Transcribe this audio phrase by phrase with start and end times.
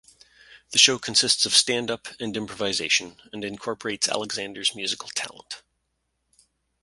[0.71, 5.61] The show consists of stand-up and improvisation and incorporates Alexander's musical talent.